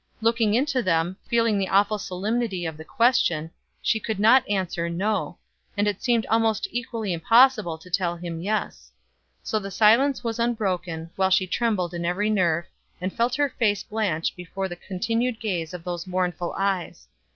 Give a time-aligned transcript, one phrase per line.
[0.19, 3.51] Looking into them, feeling the awful solemnity of the question,
[3.83, 5.37] she could not answer "No;"
[5.77, 8.91] and it seemed almost equally impossible to tell him "Yes."
[9.43, 12.65] So the silence was unbroken, while she trembled in every nerve,
[12.99, 17.07] and felt her face blanch before the continued gaze of those mournful eyes.